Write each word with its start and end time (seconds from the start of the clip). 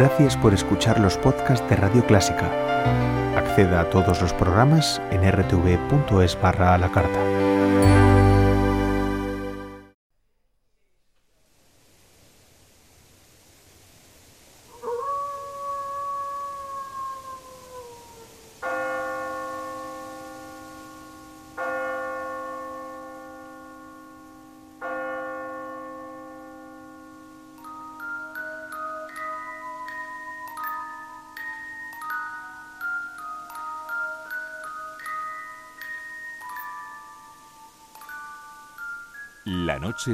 Gracias 0.00 0.34
por 0.34 0.54
escuchar 0.54 0.98
los 0.98 1.18
podcasts 1.18 1.68
de 1.68 1.76
Radio 1.76 2.02
Clásica. 2.06 2.50
Acceda 3.36 3.82
a 3.82 3.90
todos 3.90 4.22
los 4.22 4.32
programas 4.32 4.98
en 5.10 5.30
rtv.es 5.30 6.40
barra 6.40 6.72
a 6.72 6.78
la 6.78 6.90
carta. 6.90 7.99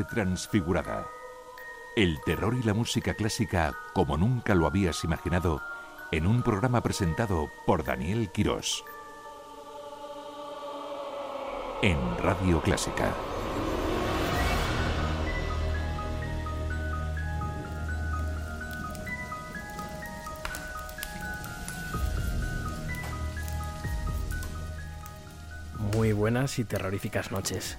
Transfigurada. 0.04 1.06
El 1.94 2.20
terror 2.24 2.56
y 2.56 2.62
la 2.64 2.74
música 2.74 3.14
clásica 3.14 3.72
como 3.94 4.16
nunca 4.16 4.54
lo 4.54 4.66
habías 4.66 5.04
imaginado 5.04 5.62
en 6.10 6.26
un 6.26 6.42
programa 6.42 6.82
presentado 6.82 7.48
por 7.66 7.84
Daniel 7.84 8.30
Quirós. 8.32 8.84
En 11.82 11.98
Radio 12.18 12.60
Clásica. 12.62 13.14
Muy 25.94 26.12
buenas 26.12 26.58
y 26.58 26.64
terroríficas 26.64 27.30
noches. 27.30 27.78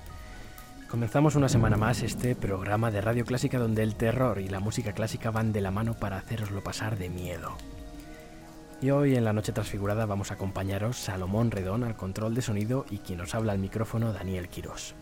Comenzamos 0.89 1.35
una 1.35 1.49
semana 1.49 1.75
más 1.75 2.01
este 2.01 2.33
programa 2.33 2.91
de 2.91 3.01
Radio 3.01 3.25
Clásica 3.25 3.59
donde 3.59 3.83
el 3.83 3.95
terror 3.95 4.39
y 4.39 4.47
la 4.47 4.61
música 4.61 4.93
clásica 4.93 5.31
van 5.31 5.51
de 5.51 5.59
la 5.59 5.69
mano 5.69 5.95
para 5.95 6.17
haceroslo 6.17 6.63
pasar 6.63 6.97
de 6.97 7.09
miedo. 7.09 7.57
Y 8.81 8.91
hoy 8.91 9.15
en 9.15 9.25
la 9.25 9.33
noche 9.33 9.51
transfigurada 9.51 10.05
vamos 10.05 10.31
a 10.31 10.35
acompañaros 10.35 10.95
Salomón 10.95 11.51
Redón 11.51 11.83
al 11.83 11.97
control 11.97 12.35
de 12.35 12.41
sonido 12.41 12.85
y 12.89 12.99
quien 12.99 13.19
os 13.19 13.35
habla 13.35 13.51
al 13.51 13.59
micrófono 13.59 14.13
Daniel 14.13 14.47
Quirós. 14.47 14.95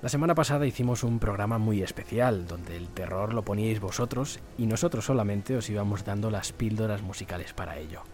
La 0.00 0.08
semana 0.08 0.34
pasada 0.34 0.66
hicimos 0.66 1.04
un 1.04 1.18
programa 1.18 1.58
muy 1.58 1.82
especial 1.82 2.46
donde 2.46 2.78
el 2.78 2.88
terror 2.88 3.34
lo 3.34 3.44
poníais 3.44 3.78
vosotros 3.78 4.40
y 4.56 4.64
nosotros 4.64 5.04
solamente 5.04 5.54
os 5.54 5.68
íbamos 5.68 6.06
dando 6.06 6.30
las 6.30 6.52
píldoras 6.52 7.02
musicales 7.02 7.52
para 7.52 7.76
ello. 7.76 8.04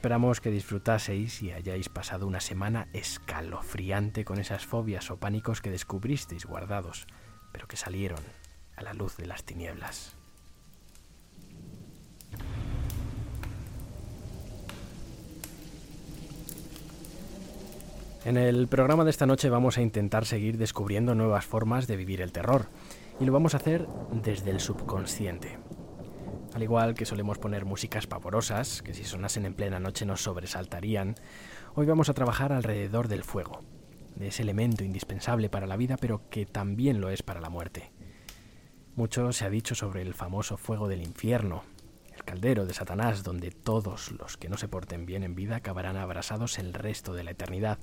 Esperamos 0.00 0.40
que 0.40 0.50
disfrutaseis 0.50 1.42
y 1.42 1.52
hayáis 1.52 1.90
pasado 1.90 2.26
una 2.26 2.40
semana 2.40 2.88
escalofriante 2.94 4.24
con 4.24 4.38
esas 4.38 4.64
fobias 4.64 5.10
o 5.10 5.18
pánicos 5.18 5.60
que 5.60 5.68
descubristeis 5.68 6.46
guardados, 6.46 7.06
pero 7.52 7.68
que 7.68 7.76
salieron 7.76 8.20
a 8.76 8.82
la 8.82 8.94
luz 8.94 9.18
de 9.18 9.26
las 9.26 9.44
tinieblas. 9.44 10.16
En 18.24 18.38
el 18.38 18.68
programa 18.68 19.04
de 19.04 19.10
esta 19.10 19.26
noche 19.26 19.50
vamos 19.50 19.76
a 19.76 19.82
intentar 19.82 20.24
seguir 20.24 20.56
descubriendo 20.56 21.14
nuevas 21.14 21.44
formas 21.44 21.86
de 21.86 21.96
vivir 21.96 22.22
el 22.22 22.32
terror, 22.32 22.68
y 23.20 23.26
lo 23.26 23.34
vamos 23.34 23.52
a 23.52 23.58
hacer 23.58 23.86
desde 24.12 24.50
el 24.50 24.60
subconsciente. 24.60 25.58
Al 26.54 26.64
igual 26.64 26.94
que 26.94 27.06
solemos 27.06 27.38
poner 27.38 27.64
músicas 27.64 28.08
pavorosas, 28.08 28.82
que 28.82 28.92
si 28.92 29.04
sonasen 29.04 29.46
en 29.46 29.54
plena 29.54 29.78
noche 29.78 30.04
nos 30.04 30.22
sobresaltarían, 30.22 31.14
hoy 31.76 31.86
vamos 31.86 32.08
a 32.08 32.14
trabajar 32.14 32.52
alrededor 32.52 33.06
del 33.06 33.22
fuego, 33.22 33.62
de 34.16 34.28
ese 34.28 34.42
elemento 34.42 34.82
indispensable 34.82 35.48
para 35.48 35.68
la 35.68 35.76
vida, 35.76 35.96
pero 35.96 36.28
que 36.28 36.46
también 36.46 37.00
lo 37.00 37.08
es 37.10 37.22
para 37.22 37.40
la 37.40 37.50
muerte. 37.50 37.92
Mucho 38.96 39.32
se 39.32 39.44
ha 39.44 39.50
dicho 39.50 39.76
sobre 39.76 40.02
el 40.02 40.12
famoso 40.12 40.56
fuego 40.56 40.88
del 40.88 41.02
infierno, 41.02 41.62
el 42.16 42.24
caldero 42.24 42.66
de 42.66 42.74
Satanás, 42.74 43.22
donde 43.22 43.52
todos 43.52 44.10
los 44.10 44.36
que 44.36 44.48
no 44.48 44.56
se 44.56 44.66
porten 44.66 45.06
bien 45.06 45.22
en 45.22 45.36
vida 45.36 45.56
acabarán 45.56 45.96
abrasados 45.96 46.58
el 46.58 46.74
resto 46.74 47.14
de 47.14 47.22
la 47.22 47.30
eternidad. 47.30 47.78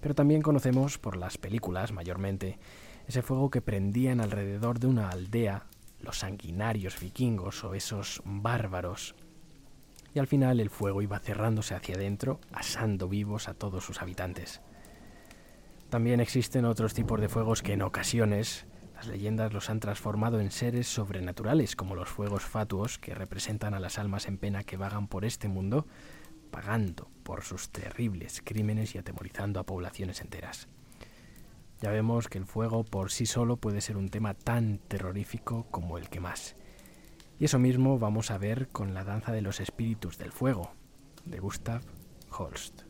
Pero 0.00 0.16
también 0.16 0.42
conocemos, 0.42 0.98
por 0.98 1.16
las 1.16 1.38
películas 1.38 1.92
mayormente, 1.92 2.58
ese 3.06 3.22
fuego 3.22 3.50
que 3.50 3.62
prendían 3.62 4.20
alrededor 4.20 4.80
de 4.80 4.88
una 4.88 5.10
aldea 5.10 5.66
los 6.04 6.18
sanguinarios 6.18 7.00
vikingos 7.00 7.64
o 7.64 7.74
esos 7.74 8.22
bárbaros. 8.24 9.14
Y 10.14 10.20
al 10.20 10.26
final 10.26 10.60
el 10.60 10.70
fuego 10.70 11.02
iba 11.02 11.18
cerrándose 11.18 11.74
hacia 11.74 11.96
adentro, 11.96 12.40
asando 12.52 13.08
vivos 13.08 13.48
a 13.48 13.54
todos 13.54 13.84
sus 13.84 14.00
habitantes. 14.00 14.60
También 15.90 16.20
existen 16.20 16.64
otros 16.64 16.94
tipos 16.94 17.20
de 17.20 17.28
fuegos 17.28 17.62
que 17.62 17.72
en 17.72 17.82
ocasiones 17.82 18.66
las 18.94 19.06
leyendas 19.08 19.52
los 19.52 19.70
han 19.70 19.80
transformado 19.80 20.40
en 20.40 20.50
seres 20.50 20.86
sobrenaturales, 20.86 21.76
como 21.76 21.94
los 21.94 22.08
fuegos 22.08 22.44
fatuos 22.44 22.98
que 22.98 23.14
representan 23.14 23.74
a 23.74 23.80
las 23.80 23.98
almas 23.98 24.26
en 24.28 24.38
pena 24.38 24.62
que 24.62 24.76
vagan 24.76 25.08
por 25.08 25.24
este 25.24 25.48
mundo, 25.48 25.86
pagando 26.50 27.10
por 27.24 27.42
sus 27.42 27.70
terribles 27.70 28.40
crímenes 28.44 28.94
y 28.94 28.98
atemorizando 28.98 29.58
a 29.58 29.66
poblaciones 29.66 30.20
enteras. 30.20 30.68
Ya 31.84 31.90
vemos 31.90 32.28
que 32.28 32.38
el 32.38 32.46
fuego 32.46 32.82
por 32.82 33.10
sí 33.10 33.26
solo 33.26 33.58
puede 33.58 33.82
ser 33.82 33.98
un 33.98 34.08
tema 34.08 34.32
tan 34.32 34.78
terrorífico 34.78 35.66
como 35.70 35.98
el 35.98 36.08
que 36.08 36.18
más. 36.18 36.56
Y 37.38 37.44
eso 37.44 37.58
mismo 37.58 37.98
vamos 37.98 38.30
a 38.30 38.38
ver 38.38 38.68
con 38.68 38.94
la 38.94 39.04
danza 39.04 39.32
de 39.32 39.42
los 39.42 39.60
espíritus 39.60 40.16
del 40.16 40.32
fuego, 40.32 40.72
de 41.26 41.40
Gustav 41.40 41.82
Holst. 42.30 42.84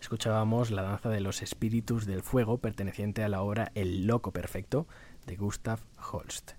Escuchábamos 0.00 0.70
la 0.70 0.82
danza 0.82 1.10
de 1.10 1.20
los 1.20 1.42
espíritus 1.42 2.06
del 2.06 2.22
fuego 2.22 2.58
perteneciente 2.58 3.22
a 3.22 3.28
la 3.28 3.42
obra 3.42 3.70
El 3.74 4.06
Loco 4.06 4.32
Perfecto 4.32 4.86
de 5.26 5.36
Gustav 5.36 5.80
Holst. 6.10 6.52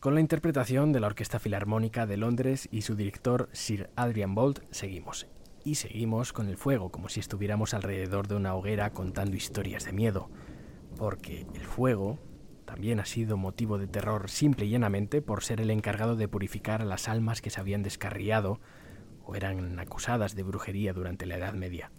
Con 0.00 0.14
la 0.14 0.20
interpretación 0.20 0.92
de 0.92 1.00
la 1.00 1.08
Orquesta 1.08 1.38
Filarmónica 1.38 2.06
de 2.06 2.16
Londres 2.16 2.68
y 2.72 2.82
su 2.82 2.96
director 2.96 3.48
Sir 3.52 3.90
Adrian 3.96 4.34
Bolt 4.34 4.60
seguimos. 4.70 5.26
Y 5.64 5.76
seguimos 5.76 6.32
con 6.32 6.48
el 6.48 6.56
fuego, 6.56 6.90
como 6.90 7.08
si 7.08 7.20
estuviéramos 7.20 7.74
alrededor 7.74 8.26
de 8.26 8.34
una 8.34 8.54
hoguera 8.54 8.90
contando 8.90 9.36
historias 9.36 9.84
de 9.84 9.92
miedo. 9.92 10.28
Porque 10.96 11.46
el 11.54 11.64
fuego 11.64 12.18
también 12.64 12.98
ha 12.98 13.04
sido 13.04 13.36
motivo 13.36 13.78
de 13.78 13.86
terror 13.86 14.28
simple 14.28 14.64
y 14.66 14.70
llanamente 14.70 15.22
por 15.22 15.44
ser 15.44 15.60
el 15.60 15.70
encargado 15.70 16.16
de 16.16 16.28
purificar 16.28 16.82
a 16.82 16.86
las 16.86 17.08
almas 17.08 17.40
que 17.40 17.50
se 17.50 17.60
habían 17.60 17.82
descarriado 17.82 18.58
o 19.24 19.36
eran 19.36 19.78
acusadas 19.78 20.34
de 20.34 20.42
brujería 20.42 20.92
durante 20.92 21.26
la 21.26 21.36
Edad 21.36 21.54
Media. 21.54 21.92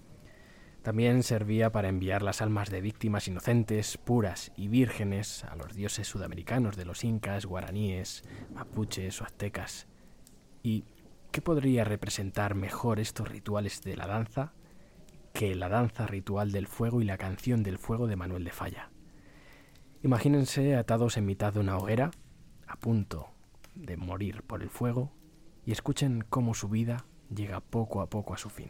También 0.84 1.24
servía 1.24 1.72
para 1.72 1.88
enviar 1.88 2.22
las 2.22 2.42
almas 2.42 2.70
de 2.70 2.82
víctimas 2.82 3.30
inocentes, 3.30 3.98
puras 3.98 4.52
y 4.58 4.68
vírgenes 4.68 5.46
a 5.46 5.56
los 5.56 5.74
dioses 5.74 6.10
sudamericanos 6.10 6.76
de 6.76 6.84
los 6.84 7.06
incas, 7.06 7.46
guaraníes, 7.46 8.26
mapuches 8.54 9.22
o 9.22 9.24
aztecas. 9.24 9.88
¿Y 10.62 10.84
qué 11.32 11.42
podría 11.42 11.86
representar 11.86 12.54
mejor 12.54 13.00
estos 13.00 13.30
rituales 13.30 13.82
de 13.82 13.96
la 13.96 14.08
danza 14.08 14.52
que 15.32 15.56
la 15.56 15.70
danza 15.70 16.06
ritual 16.06 16.52
del 16.52 16.68
fuego 16.68 17.02
y 17.02 17.06
la 17.06 17.18
canción 17.18 17.64
del 17.64 17.78
fuego 17.78 18.06
de 18.06 18.18
Manuel 18.18 18.44
de 18.44 18.52
Falla? 18.52 18.92
Imagínense 20.04 20.76
atados 20.76 21.16
en 21.16 21.26
mitad 21.26 21.54
de 21.54 21.62
una 21.62 21.78
hoguera, 21.78 22.12
a 22.68 22.76
punto 22.76 23.30
de 23.74 23.96
morir 23.96 24.44
por 24.44 24.62
el 24.62 24.70
fuego, 24.70 25.14
y 25.66 25.72
escuchen 25.72 26.26
cómo 26.30 26.54
su 26.54 26.68
vida 26.68 27.06
llega 27.34 27.62
poco 27.62 28.02
a 28.02 28.10
poco 28.10 28.34
a 28.34 28.38
su 28.38 28.50
fin. 28.50 28.70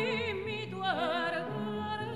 dimmi 0.00 0.60
tu 0.70 0.78
ardere 0.84 2.08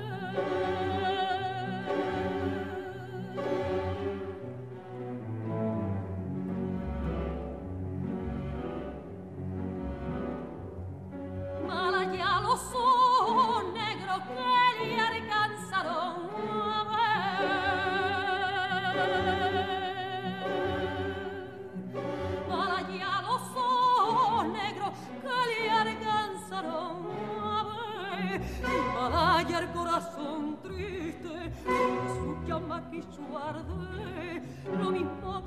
llama 33.18 33.26
quiso 33.26 33.38
arder. 33.38 34.42
Lo 34.80 34.90
mismo 34.90 35.43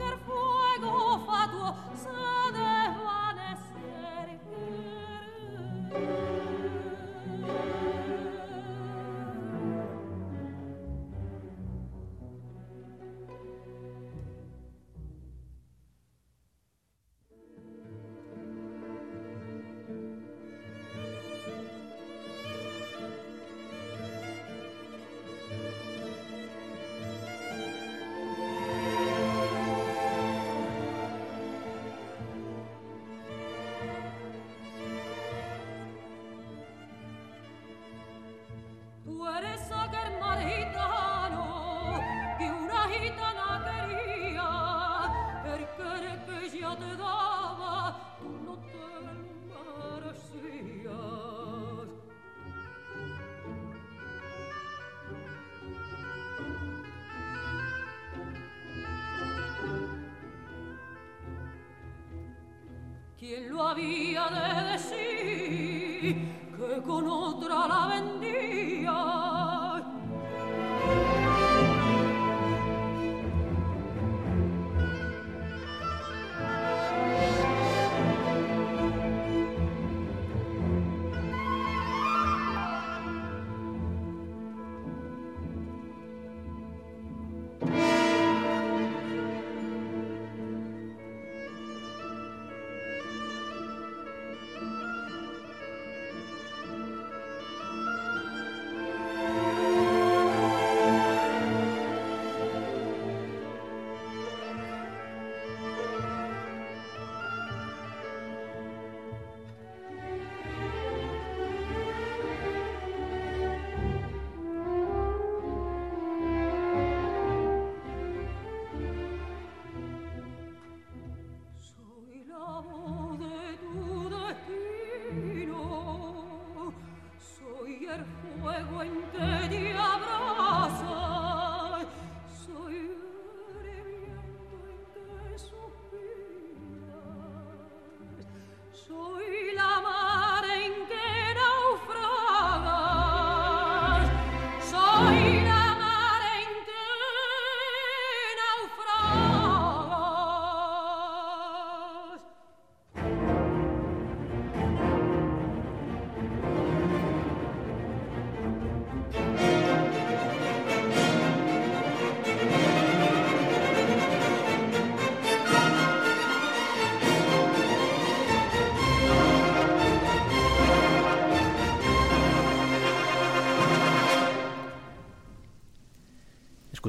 ¿Quién 63.77 64.15
lo 64.15 64.66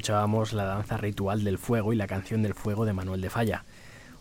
la 0.09 0.65
danza 0.65 0.97
ritual 0.97 1.45
del 1.45 1.59
fuego 1.59 1.93
y 1.93 1.97
la 1.97 2.07
canción 2.07 2.43
del 2.43 2.55
fuego 2.55 2.87
de 2.87 2.95
Manuel 2.95 3.21
de 3.21 3.29
Falla. 3.29 3.65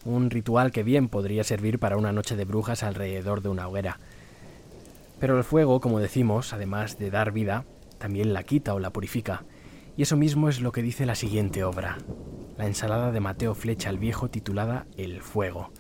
Un 0.04 0.30
ritual 0.30 0.72
que 0.72 0.84
bien 0.84 1.08
podría 1.08 1.46
servir 1.46 1.80
para 1.80 1.96
una 1.96 2.12
noche 2.12 2.36
de 2.36 2.44
brujas 2.44 2.84
alrededor 2.84 3.42
de 3.42 3.50
una 3.50 3.70
hoguera. 3.70 4.00
Pero 5.20 5.38
el 5.38 5.46
fuego, 5.46 5.80
como 5.80 6.00
decimos, 6.00 6.52
además 6.52 7.00
de 7.00 7.10
dar 7.10 7.32
vida, 7.32 7.64
también 8.00 8.34
la 8.34 8.44
quita 8.44 8.74
o 8.74 8.80
la 8.80 8.92
purifica. 8.92 9.46
Y 9.96 10.02
eso 10.02 10.18
mismo 10.18 10.50
es 10.50 10.60
lo 10.60 10.74
que 10.74 10.82
dice 10.82 11.06
la 11.06 11.16
siguiente 11.16 11.64
obra, 11.64 11.98
la 12.58 12.68
ensalada 12.68 13.14
de 13.14 13.22
Mateo 13.22 13.56
Flecha 13.56 13.90
el 13.90 13.98
Viejo 13.98 14.30
titulada 14.30 14.88
El 14.98 15.22
Fuego. 15.22 15.72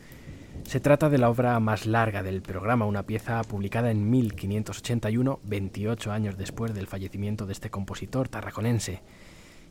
Se 0.63 0.79
trata 0.79 1.09
de 1.09 1.17
la 1.17 1.29
obra 1.29 1.59
más 1.59 1.85
larga 1.85 2.23
del 2.23 2.41
programa, 2.41 2.85
una 2.85 3.03
pieza 3.03 3.41
publicada 3.43 3.91
en 3.91 4.09
1581, 4.09 5.41
28 5.43 6.11
años 6.11 6.37
después 6.37 6.73
del 6.73 6.87
fallecimiento 6.87 7.45
de 7.45 7.53
este 7.53 7.69
compositor 7.69 8.29
tarraconense. 8.29 9.01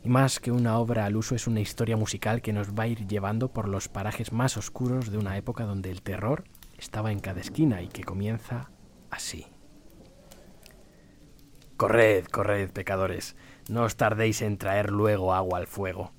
Y 0.03 0.09
más 0.09 0.39
que 0.39 0.51
una 0.51 0.77
obra 0.77 1.05
al 1.05 1.15
uso 1.15 1.35
es 1.35 1.47
una 1.47 1.59
historia 1.59 1.97
musical 1.97 2.41
que 2.41 2.53
nos 2.53 2.73
va 2.73 2.83
a 2.83 2.87
ir 2.87 3.07
llevando 3.07 3.49
por 3.49 3.67
los 3.67 3.89
parajes 3.89 4.31
más 4.31 4.57
oscuros 4.57 5.11
de 5.11 5.17
una 5.17 5.37
época 5.37 5.65
donde 5.65 5.91
el 5.91 6.01
terror 6.01 6.43
estaba 6.77 7.11
en 7.11 7.19
cada 7.19 7.41
esquina 7.41 7.81
y 7.81 7.87
que 7.87 8.03
comienza 8.03 8.69
así. 9.09 9.47
Corred, 11.75 12.25
corred, 12.25 12.71
pecadores, 12.71 13.35
no 13.69 13.83
os 13.83 13.97
tardéis 13.97 14.41
en 14.41 14.57
traer 14.57 14.89
luego 14.89 15.33
agua 15.33 15.59
al 15.59 15.67
fuego. 15.67 16.11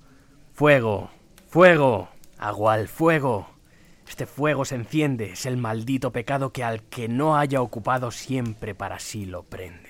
Fuego, 0.52 1.10
fuego, 1.48 2.08
agua 2.38 2.74
al 2.74 2.88
fuego. 2.88 3.48
Este 4.08 4.26
fuego 4.26 4.64
se 4.64 4.76
enciende, 4.76 5.32
es 5.32 5.46
el 5.46 5.56
maldito 5.56 6.12
pecado 6.12 6.52
que 6.52 6.64
al 6.64 6.82
que 6.84 7.08
no 7.08 7.36
haya 7.36 7.60
ocupado 7.60 8.10
siempre 8.10 8.74
para 8.74 8.98
sí 8.98 9.26
lo 9.26 9.42
prende. 9.44 9.87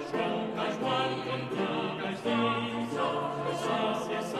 João, 0.00 0.46
Cajual, 0.54 1.10
Cantá, 1.24 1.70
Castiça, 2.02 3.06
Sá, 3.58 4.22
Sá, 4.22 4.37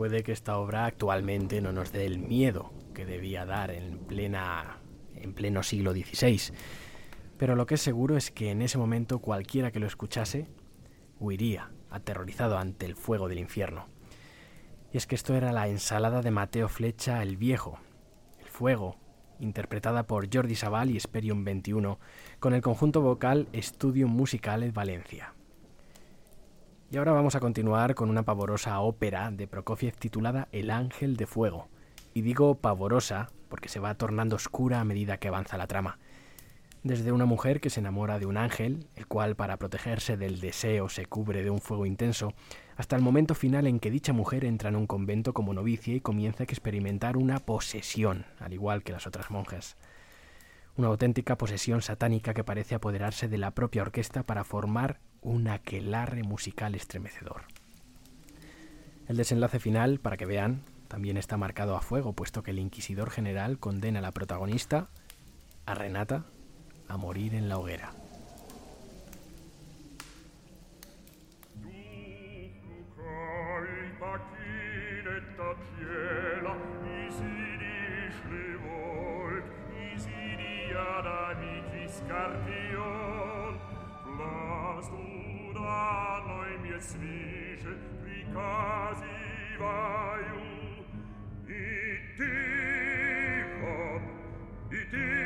Puede 0.00 0.22
que 0.22 0.32
esta 0.32 0.56
obra 0.56 0.86
actualmente 0.86 1.60
no 1.60 1.72
nos 1.72 1.92
dé 1.92 2.06
el 2.06 2.20
miedo 2.20 2.72
que 2.94 3.04
debía 3.04 3.44
dar 3.44 3.70
en, 3.70 3.98
plena, 3.98 4.78
en 5.14 5.34
pleno 5.34 5.62
siglo 5.62 5.92
XVI, 5.92 6.54
pero 7.36 7.54
lo 7.54 7.66
que 7.66 7.74
es 7.74 7.82
seguro 7.82 8.16
es 8.16 8.30
que 8.30 8.50
en 8.50 8.62
ese 8.62 8.78
momento 8.78 9.18
cualquiera 9.18 9.70
que 9.70 9.78
lo 9.78 9.86
escuchase 9.86 10.48
huiría, 11.18 11.70
aterrorizado 11.90 12.56
ante 12.56 12.86
el 12.86 12.96
fuego 12.96 13.28
del 13.28 13.40
infierno. 13.40 13.88
Y 14.90 14.96
es 14.96 15.06
que 15.06 15.16
esto 15.16 15.34
era 15.34 15.52
la 15.52 15.68
ensalada 15.68 16.22
de 16.22 16.30
Mateo 16.30 16.70
Flecha 16.70 17.22
el 17.22 17.36
Viejo, 17.36 17.78
el 18.40 18.48
fuego, 18.48 18.96
interpretada 19.38 20.06
por 20.06 20.34
Jordi 20.34 20.54
Sabal 20.54 20.90
y 20.90 20.96
Esperion 20.96 21.44
21, 21.44 21.98
con 22.38 22.54
el 22.54 22.62
conjunto 22.62 23.02
vocal 23.02 23.48
Studium 23.54 24.10
Musicale 24.10 24.70
Valencia. 24.70 25.34
Y 26.92 26.96
ahora 26.96 27.12
vamos 27.12 27.36
a 27.36 27.40
continuar 27.40 27.94
con 27.94 28.10
una 28.10 28.24
pavorosa 28.24 28.80
ópera 28.80 29.30
de 29.30 29.46
Prokofiev 29.46 29.94
titulada 29.96 30.48
El 30.50 30.72
Ángel 30.72 31.16
de 31.16 31.28
Fuego. 31.28 31.68
Y 32.14 32.22
digo 32.22 32.56
pavorosa 32.56 33.30
porque 33.48 33.68
se 33.68 33.78
va 33.78 33.94
tornando 33.94 34.34
oscura 34.34 34.80
a 34.80 34.84
medida 34.84 35.18
que 35.18 35.28
avanza 35.28 35.56
la 35.56 35.68
trama. 35.68 36.00
Desde 36.82 37.12
una 37.12 37.26
mujer 37.26 37.60
que 37.60 37.70
se 37.70 37.78
enamora 37.78 38.18
de 38.18 38.26
un 38.26 38.36
ángel, 38.36 38.88
el 38.96 39.06
cual 39.06 39.36
para 39.36 39.56
protegerse 39.56 40.16
del 40.16 40.40
deseo 40.40 40.88
se 40.88 41.06
cubre 41.06 41.44
de 41.44 41.50
un 41.50 41.60
fuego 41.60 41.86
intenso, 41.86 42.32
hasta 42.76 42.96
el 42.96 43.02
momento 43.02 43.36
final 43.36 43.68
en 43.68 43.78
que 43.78 43.92
dicha 43.92 44.12
mujer 44.12 44.44
entra 44.44 44.70
en 44.70 44.76
un 44.76 44.88
convento 44.88 45.32
como 45.32 45.54
novicia 45.54 45.94
y 45.94 46.00
comienza 46.00 46.42
a 46.42 46.44
experimentar 46.44 47.16
una 47.16 47.38
posesión, 47.38 48.26
al 48.40 48.52
igual 48.52 48.82
que 48.82 48.90
las 48.90 49.06
otras 49.06 49.30
monjas. 49.30 49.76
Una 50.76 50.88
auténtica 50.88 51.38
posesión 51.38 51.82
satánica 51.82 52.34
que 52.34 52.42
parece 52.42 52.74
apoderarse 52.74 53.28
de 53.28 53.38
la 53.38 53.52
propia 53.52 53.82
orquesta 53.82 54.24
para 54.24 54.42
formar 54.42 54.98
un 55.22 55.48
aquelarre 55.48 56.22
musical 56.22 56.74
estremecedor. 56.74 57.42
El 59.08 59.16
desenlace 59.16 59.58
final, 59.58 59.98
para 59.98 60.16
que 60.16 60.26
vean, 60.26 60.62
también 60.88 61.16
está 61.16 61.36
marcado 61.36 61.76
a 61.76 61.82
fuego, 61.82 62.12
puesto 62.12 62.42
que 62.42 62.52
el 62.52 62.58
inquisidor 62.58 63.10
general 63.10 63.58
condena 63.58 63.98
a 63.98 64.02
la 64.02 64.12
protagonista, 64.12 64.88
a 65.66 65.74
Renata, 65.74 66.24
a 66.88 66.96
morir 66.96 67.34
en 67.34 67.48
la 67.48 67.58
hoguera. 67.58 67.92
Паною 85.70 86.58
мне 86.60 86.80
свиже 86.80 87.78
приказиваю. 88.02 89.04
Иди, 91.46 92.34
Бог, 93.60 94.02
иди, 94.72 95.19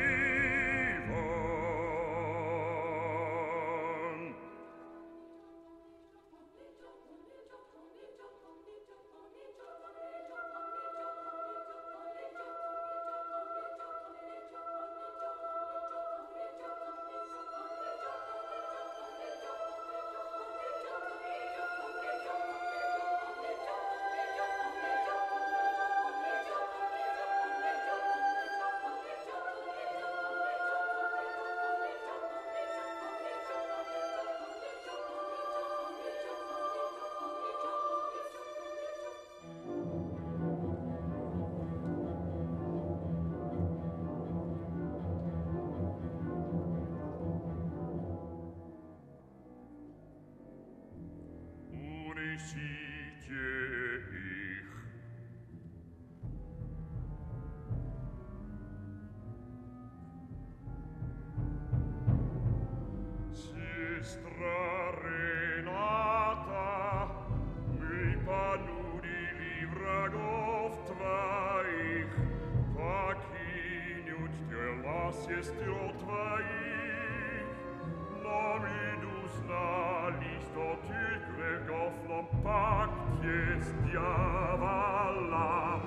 Christia 83.65 84.57
Vallam, 84.61 85.81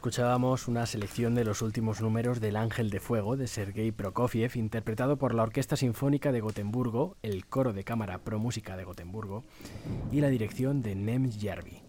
Escuchábamos 0.00 0.66
una 0.66 0.86
selección 0.86 1.34
de 1.34 1.44
los 1.44 1.60
últimos 1.60 2.00
números 2.00 2.40
del 2.40 2.56
Ángel 2.56 2.88
de 2.88 3.00
Fuego 3.00 3.36
de 3.36 3.46
Sergei 3.46 3.92
Prokofiev, 3.92 4.56
interpretado 4.56 5.18
por 5.18 5.34
la 5.34 5.42
Orquesta 5.42 5.76
Sinfónica 5.76 6.32
de 6.32 6.40
Gotemburgo, 6.40 7.18
el 7.20 7.44
Coro 7.44 7.74
de 7.74 7.84
Cámara 7.84 8.16
Pro 8.16 8.38
Música 8.38 8.78
de 8.78 8.84
Gotemburgo 8.84 9.44
y 10.10 10.22
la 10.22 10.30
dirección 10.30 10.80
de 10.80 10.94
Nems 10.94 11.38
Järvi. 11.38 11.82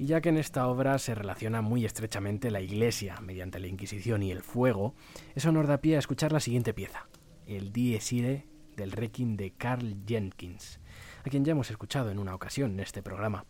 Y 0.00 0.06
ya 0.06 0.20
que 0.20 0.30
en 0.30 0.36
esta 0.36 0.66
obra 0.66 0.98
se 0.98 1.14
relaciona 1.14 1.62
muy 1.62 1.84
estrechamente 1.84 2.50
la 2.50 2.60
Iglesia 2.60 3.20
mediante 3.20 3.60
la 3.60 3.68
Inquisición 3.68 4.24
y 4.24 4.32
el 4.32 4.42
fuego, 4.42 4.96
eso 5.36 5.52
nos 5.52 5.68
da 5.68 5.80
pie 5.80 5.94
a 5.94 6.00
escuchar 6.00 6.32
la 6.32 6.40
siguiente 6.40 6.74
pieza, 6.74 7.06
el 7.46 7.72
Dies 7.72 8.12
Irae 8.12 8.48
del 8.76 8.90
Requiem 8.90 9.36
de 9.36 9.52
Carl 9.52 9.94
Jenkins, 10.04 10.80
a 11.24 11.30
quien 11.30 11.44
ya 11.44 11.52
hemos 11.52 11.70
escuchado 11.70 12.10
en 12.10 12.18
una 12.18 12.34
ocasión 12.34 12.72
en 12.72 12.80
este 12.80 13.00
programa. 13.00 13.44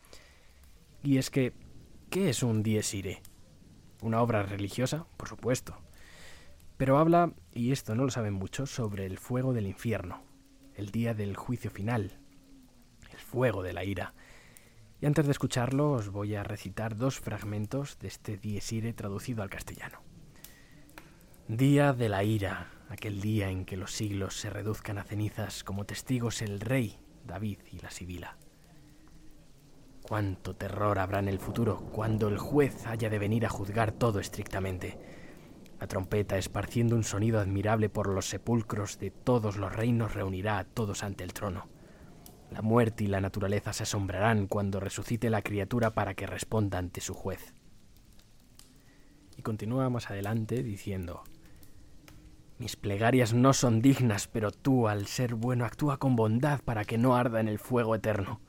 Y 1.02 1.16
es 1.16 1.30
que, 1.30 1.54
¿qué 2.10 2.28
es 2.28 2.42
un 2.42 2.62
Dies 2.62 2.92
Irae? 2.92 3.22
Una 4.03 4.20
obra 4.20 4.42
religiosa, 4.42 5.07
por 5.16 5.28
supuesto. 5.28 5.78
Pero 6.76 6.98
habla, 6.98 7.32
y 7.55 7.70
esto 7.70 7.94
no 7.94 8.05
lo 8.05 8.11
saben 8.11 8.34
muchos, 8.34 8.70
sobre 8.70 9.07
el 9.07 9.18
fuego 9.18 9.53
del 9.53 9.68
infierno, 9.68 10.22
el 10.74 10.90
día 10.90 11.14
del 11.14 11.36
juicio 11.36 11.70
final, 11.70 12.18
el 13.12 13.18
fuego 13.18 13.62
de 13.62 13.72
la 13.72 13.84
ira. 13.84 14.14
Y 15.00 15.07
antes 15.07 15.26
de 15.26 15.32
escucharlo 15.32 15.92
os 15.92 16.09
voy 16.11 16.34
a 16.34 16.42
recitar 16.42 16.96
dos 16.96 17.20
fragmentos 17.20 17.98
de 18.00 18.09
este 18.09 18.36
Dies 18.36 18.72
Irae 18.72 18.92
traducido 18.92 19.44
al 19.44 19.50
castellano. 19.50 20.00
Día 21.46 21.92
de 21.92 22.09
la 22.09 22.24
ira, 22.24 22.72
aquel 22.88 23.20
día 23.20 23.50
en 23.50 23.64
que 23.64 23.76
los 23.76 23.92
siglos 23.92 24.34
se 24.34 24.50
reduzcan 24.50 24.98
a 24.98 25.05
cenizas 25.05 25.62
como 25.62 25.86
testigos 25.86 26.42
el 26.42 26.61
rey, 26.61 26.98
David 27.24 27.59
y 27.70 27.78
la 27.78 27.90
Sibila. 27.90 28.36
Cuánto 30.03 30.55
terror 30.55 30.98
habrá 30.98 31.20
en 31.20 31.28
el 31.28 31.38
futuro 31.38 31.88
cuando 31.92 32.28
el 32.28 32.38
juez 32.38 32.86
haya 32.86 33.09
de 33.09 33.18
venir 33.18 33.46
a 33.46 33.50
juzgar 33.50 33.92
todo 33.92 34.18
estrictamente. 34.20 34.98
La 35.80 35.86
trompeta, 35.86 36.36
esparciendo 36.36 36.96
un 36.96 37.05
sonido 37.05 37.40
admirable 37.40 37.88
por 37.88 38.09
los 38.09 38.26
sepulcros 38.26 38.98
de 38.98 39.11
todos 39.11 39.57
los 39.57 39.74
reinos, 39.74 40.14
reunirá 40.14 40.59
a 40.59 40.64
todos 40.64 41.03
ante 41.03 41.24
el 41.24 41.32
trono. 41.32 41.68
La 42.50 42.62
muerte 42.62 43.05
y 43.05 43.07
la 43.07 43.20
naturaleza 43.20 43.72
se 43.72 43.84
asombrarán 43.84 44.46
cuando 44.46 44.78
resucite 44.78 45.30
la 45.30 45.42
criatura 45.42 45.92
para 45.92 46.14
que 46.14 46.26
responda 46.26 46.78
ante 46.78 47.00
su 47.00 47.14
juez. 47.14 47.55
Y 49.36 49.42
continúa 49.42 49.88
más 49.88 50.11
adelante 50.11 50.62
diciendo, 50.62 51.24
Mis 52.59 52.76
plegarias 52.76 53.32
no 53.32 53.55
son 53.55 53.80
dignas, 53.80 54.28
pero 54.28 54.50
tú, 54.50 54.86
al 54.86 55.07
ser 55.07 55.34
bueno, 55.34 55.64
actúa 55.64 55.96
con 55.96 56.14
bondad 56.14 56.61
para 56.61 56.84
que 56.84 56.98
no 56.98 57.16
arda 57.16 57.40
en 57.40 57.48
el 57.48 57.59
fuego 57.59 57.94
eterno. 57.94 58.40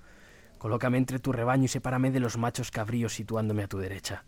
Colócame 0.64 0.98
entre 0.98 1.20
tu 1.20 1.34
rebaño 1.34 1.66
y 1.66 1.68
sepárame 1.68 2.10
de 2.10 2.22
los 2.22 2.38
machos 2.38 2.72
cabríos 2.72 3.14
situándome 3.14 3.64
a 3.64 3.68
tu 3.68 3.80
derecha. 3.80 4.24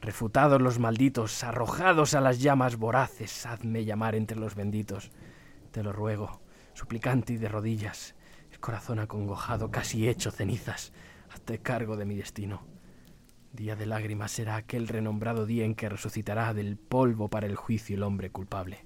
Refutados 0.00 0.60
los 0.60 0.80
malditos, 0.80 1.44
arrojados 1.44 2.14
a 2.14 2.20
las 2.20 2.40
llamas 2.40 2.74
voraces, 2.74 3.46
hazme 3.46 3.84
llamar 3.84 4.16
entre 4.16 4.36
los 4.36 4.56
benditos. 4.56 5.12
Te 5.70 5.84
lo 5.84 5.92
ruego, 5.92 6.40
suplicante 6.72 7.34
y 7.34 7.36
de 7.36 7.48
rodillas, 7.48 8.16
el 8.50 8.58
corazón 8.58 8.98
acongojado, 8.98 9.70
casi 9.70 10.08
hecho 10.08 10.32
cenizas, 10.32 10.92
hazte 11.30 11.60
cargo 11.60 11.96
de 11.96 12.04
mi 12.04 12.16
destino. 12.16 12.66
Día 13.52 13.76
de 13.76 13.86
lágrimas 13.86 14.32
será 14.32 14.56
aquel 14.56 14.88
renombrado 14.88 15.46
día 15.46 15.64
en 15.64 15.76
que 15.76 15.88
resucitará 15.88 16.52
del 16.52 16.76
polvo 16.76 17.30
para 17.30 17.46
el 17.46 17.54
juicio 17.54 17.94
el 17.94 18.02
hombre 18.02 18.28
culpable. 18.28 18.84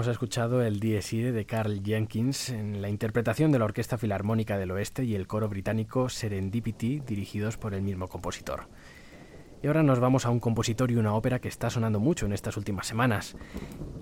Hemos 0.00 0.12
escuchado 0.12 0.62
el 0.62 0.80
Dies 0.80 1.12
Irae 1.12 1.30
de 1.30 1.44
Carl 1.44 1.82
Jenkins 1.84 2.48
en 2.48 2.80
la 2.80 2.88
interpretación 2.88 3.52
de 3.52 3.58
la 3.58 3.66
Orquesta 3.66 3.98
Filarmónica 3.98 4.56
del 4.56 4.70
Oeste 4.70 5.04
y 5.04 5.14
el 5.14 5.26
coro 5.26 5.46
británico 5.46 6.08
Serendipity, 6.08 7.00
dirigidos 7.00 7.58
por 7.58 7.74
el 7.74 7.82
mismo 7.82 8.08
compositor. 8.08 8.68
Y 9.62 9.66
ahora 9.66 9.82
nos 9.82 10.00
vamos 10.00 10.24
a 10.24 10.30
un 10.30 10.40
compositor 10.40 10.90
y 10.90 10.96
una 10.96 11.12
ópera 11.12 11.38
que 11.38 11.48
está 11.48 11.68
sonando 11.68 12.00
mucho 12.00 12.24
en 12.24 12.32
estas 12.32 12.56
últimas 12.56 12.86
semanas, 12.86 13.36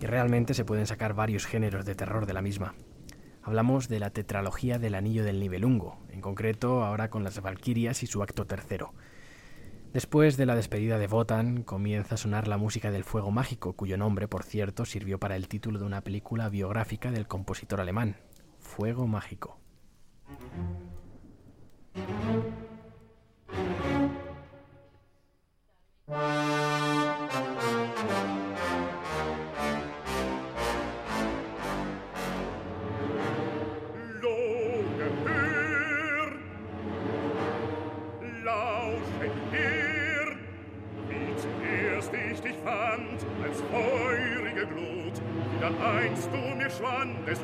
y 0.01 0.07
realmente 0.07 0.55
se 0.55 0.64
pueden 0.64 0.86
sacar 0.86 1.14
varios 1.14 1.46
géneros 1.46 1.84
de 1.84 1.96
terror 1.96 2.26
de 2.26 2.32
la 2.32 2.42
misma. 2.42 2.76
Hablamos 3.42 3.88
de 3.88 3.99
la 3.99 4.11
tetralogía 4.11 4.78
del 4.78 4.94
Anillo 4.94 5.24
del 5.24 5.40
Nibelungo, 5.40 5.99
en 6.11 6.20
concreto 6.20 6.84
ahora 6.84 7.11
con 7.11 7.24
las 7.24 7.42
Valquirias 7.42 8.05
y 8.05 8.07
su 8.07 8.22
acto 8.22 8.46
tercero. 8.46 8.94
Después 9.93 10.36
de 10.36 10.47
la 10.47 10.55
despedida 10.55 10.99
de 10.99 11.07
Wotan, 11.07 11.62
comienza 11.62 12.14
a 12.14 12.18
sonar 12.18 12.47
la 12.47 12.59
música 12.59 12.91
del 12.91 13.05
Fuego 13.05 13.30
Mágico, 13.30 13.72
cuyo 13.72 13.97
nombre, 13.97 14.28
por 14.28 14.43
cierto, 14.43 14.84
sirvió 14.84 15.18
para 15.18 15.34
el 15.34 15.49
título 15.49 15.78
de 15.78 15.86
una 15.86 16.03
película 16.03 16.49
biográfica 16.51 17.11
del 17.11 17.26
compositor 17.26 17.80
alemán, 17.80 18.16
Fuego 18.59 19.07
Mágico. 19.07 19.59
One. 46.99 47.16
this 47.24 47.38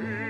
in 0.00 0.27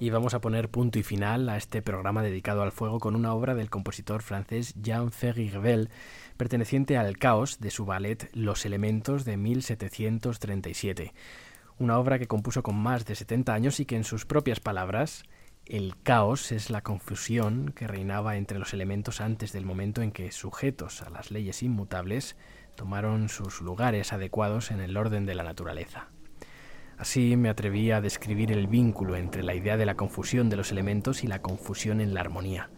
Y 0.00 0.10
vamos 0.10 0.34
a 0.34 0.40
poner 0.40 0.70
punto 0.70 0.98
y 0.98 1.02
final 1.02 1.48
a 1.48 1.56
este 1.56 1.80
programa 1.80 2.22
dedicado 2.22 2.62
al 2.62 2.72
fuego 2.72 2.98
con 2.98 3.14
una 3.14 3.32
obra 3.32 3.54
del 3.54 3.70
compositor 3.70 4.22
francés 4.22 4.74
Jean 4.80 5.12
Ferry 5.12 5.52
perteneciente 6.36 6.98
al 6.98 7.16
caos 7.16 7.60
de 7.60 7.70
su 7.70 7.84
ballet 7.84 8.28
Los 8.32 8.66
Elementos 8.66 9.24
de 9.24 9.36
1737. 9.36 11.14
Una 11.78 11.98
obra 11.98 12.18
que 12.18 12.26
compuso 12.26 12.62
con 12.62 12.76
más 12.76 13.06
de 13.06 13.14
70 13.14 13.54
años 13.54 13.80
y 13.80 13.86
que 13.86 13.96
en 13.96 14.04
sus 14.04 14.26
propias 14.26 14.60
palabras 14.60 15.22
el 15.64 15.94
caos 16.02 16.52
es 16.52 16.70
la 16.70 16.82
confusión 16.82 17.72
que 17.74 17.86
reinaba 17.86 18.36
entre 18.36 18.58
los 18.58 18.74
elementos 18.74 19.20
antes 19.20 19.52
del 19.52 19.64
momento 19.64 20.02
en 20.02 20.12
que, 20.12 20.30
sujetos 20.30 21.02
a 21.02 21.08
las 21.08 21.30
leyes 21.30 21.62
inmutables, 21.62 22.36
tomaron 22.74 23.28
sus 23.28 23.62
lugares 23.62 24.12
adecuados 24.12 24.70
en 24.70 24.80
el 24.80 24.96
orden 24.96 25.24
de 25.24 25.34
la 25.34 25.44
naturaleza. 25.44 26.08
Así 26.98 27.36
me 27.36 27.48
atreví 27.48 27.90
a 27.90 28.00
describir 28.00 28.52
el 28.52 28.66
vínculo 28.66 29.16
entre 29.16 29.42
la 29.42 29.54
idea 29.54 29.76
de 29.76 29.86
la 29.86 29.96
confusión 29.96 30.48
de 30.48 30.56
los 30.56 30.70
elementos 30.70 31.24
y 31.24 31.26
la 31.26 31.42
confusión 31.42 32.00
en 32.00 32.14
la 32.14 32.20
armonía. 32.20 32.70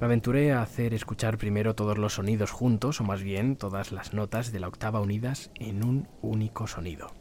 Me 0.00 0.06
aventuré 0.06 0.52
a 0.52 0.62
hacer 0.62 0.94
escuchar 0.94 1.38
primero 1.38 1.74
todos 1.74 1.98
los 1.98 2.14
sonidos 2.14 2.50
juntos, 2.50 3.00
o 3.00 3.04
más 3.04 3.22
bien 3.22 3.56
todas 3.56 3.92
las 3.92 4.14
notas 4.14 4.50
de 4.50 4.58
la 4.58 4.68
octava 4.68 5.00
unidas 5.00 5.50
en 5.60 5.84
un 5.84 6.08
único 6.22 6.66
sonido. 6.66 7.12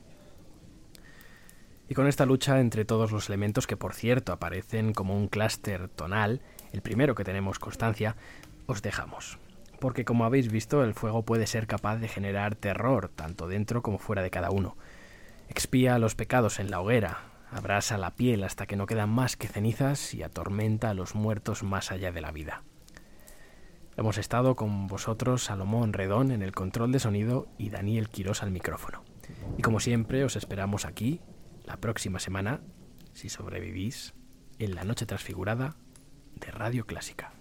Y 1.88 1.94
con 1.94 2.08
esta 2.08 2.26
lucha 2.26 2.60
entre 2.62 2.86
todos 2.86 3.12
los 3.12 3.28
elementos, 3.28 3.68
que 3.68 3.76
por 3.76 3.94
cierto 3.94 4.32
aparecen 4.32 4.94
como 4.94 5.16
un 5.16 5.28
clúster 5.28 5.90
tonal, 5.90 6.42
el 6.72 6.82
primero 6.82 7.16
que 7.16 7.26
tenemos 7.26 7.60
constancia, 7.60 8.16
os 8.66 8.82
dejamos. 8.82 9.38
Porque 9.80 10.06
como 10.06 10.24
habéis 10.24 10.50
visto, 10.50 10.84
el 10.84 10.94
fuego 10.94 11.24
puede 11.24 11.48
ser 11.48 11.68
capaz 11.68 11.98
de 11.98 12.08
generar 12.08 12.56
terror, 12.56 13.10
tanto 13.10 13.48
dentro 13.48 13.82
como 13.82 14.00
fuera 14.00 14.22
de 14.24 14.32
cada 14.32 14.52
uno. 14.52 14.78
Expía 15.52 16.00
los 16.00 16.16
pecados 16.16 16.62
en 16.62 16.72
la 16.72 16.80
hoguera, 16.80 17.26
abrasa 17.52 17.98
la 17.98 18.16
piel 18.16 18.46
hasta 18.46 18.68
que 18.68 18.78
no 18.78 18.86
quedan 18.86 19.10
más 19.10 19.36
que 19.36 19.50
cenizas 19.50 20.14
y 20.14 20.24
atormenta 20.24 20.90
a 20.90 20.94
los 20.94 21.14
muertos 21.14 21.62
más 21.62 21.92
allá 21.92 22.14
de 22.14 22.22
la 22.22 22.32
vida. 22.32 22.64
Hemos 23.98 24.18
estado 24.18 24.56
con 24.56 24.88
vosotros 24.88 25.44
Salomón 25.44 25.92
Redón 25.92 26.32
en 26.32 26.42
el 26.42 26.54
control 26.54 26.94
de 26.94 27.00
sonido 27.00 27.50
y 27.58 27.70
Daniel 27.70 28.08
Quirós 28.08 28.44
al 28.44 28.52
micrófono. 28.52 29.04
Y 29.58 29.62
como 29.62 29.82
siempre 29.82 30.24
os 30.24 30.38
esperamos 30.38 30.86
aquí 30.86 31.20
la 31.66 31.76
próxima 31.76 32.20
semana, 32.20 32.62
si 33.12 33.28
sobrevivís, 33.28 34.14
en 34.58 34.74
la 34.74 34.86
noche 34.86 35.06
transfigurada 35.06 35.76
de 36.40 36.50
Radio 36.50 36.86
Clásica. 36.86 37.34